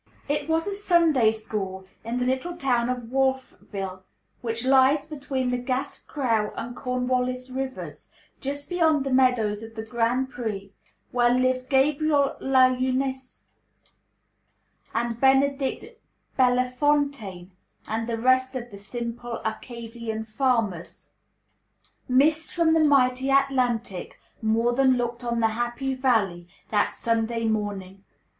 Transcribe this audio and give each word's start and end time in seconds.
It 0.27 0.49
was 0.49 0.65
a 0.65 0.73
Sunday 0.73 1.29
school 1.29 1.85
in 2.03 2.17
the 2.17 2.25
little 2.25 2.57
town 2.57 2.89
of 2.89 3.11
Wolfville, 3.11 4.03
which 4.41 4.65
lies 4.65 5.05
between 5.05 5.51
the 5.51 5.59
Gaspcreau 5.59 6.51
and 6.55 6.75
Cornwallis 6.75 7.51
rivers, 7.51 8.09
just 8.39 8.67
beyond 8.67 9.03
the 9.05 9.11
meadows 9.13 9.61
of 9.61 9.75
the 9.75 9.83
Grand 9.85 10.31
Pré, 10.31 10.71
where 11.11 11.29
lived 11.29 11.69
Gabriel 11.69 12.35
Lajeunesse, 12.39 13.45
and 14.95 15.19
Benedict 15.19 15.85
Bellefontaine, 16.35 17.51
and 17.85 18.09
the 18.09 18.17
rest 18.17 18.55
of 18.55 18.71
the 18.71 18.79
"simple 18.79 19.39
Acadian 19.45 20.25
farmers." 20.25 21.11
"Mists 22.09 22.51
from 22.51 22.73
the 22.73 22.83
mighty 22.83 23.29
Atlantic" 23.29 24.19
more 24.41 24.73
than 24.73 24.97
"looked 24.97 25.23
on 25.23 25.41
the 25.41 25.49
happy 25.49 25.93
valley" 25.93 26.47
that 26.71 26.95
Sunday 26.95 27.45
morning. 27.45 28.03